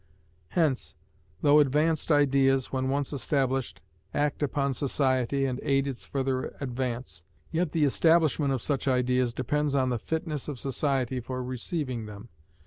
Hence, 0.57 0.95
though 1.41 1.59
advanced 1.59 2.11
ideas, 2.11 2.73
when 2.73 2.89
once 2.89 3.13
established, 3.13 3.81
act 4.15 4.41
upon 4.41 4.73
society 4.73 5.45
and 5.45 5.59
aid 5.61 5.85
its 5.87 6.05
further 6.05 6.55
advance, 6.59 7.23
yet 7.51 7.71
the 7.71 7.85
establishment 7.85 8.51
of 8.51 8.63
such 8.63 8.87
ideas 8.87 9.31
depends 9.31 9.75
on 9.75 9.89
the 9.89 9.99
fitness 9.99 10.47
of 10.47 10.57
society 10.57 11.19
for 11.19 11.43
receiving 11.43 12.07
them. 12.07 12.29